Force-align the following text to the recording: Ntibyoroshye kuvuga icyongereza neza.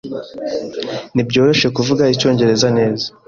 Ntibyoroshye 1.13 1.67
kuvuga 1.75 2.03
icyongereza 2.13 2.67
neza. 2.77 3.05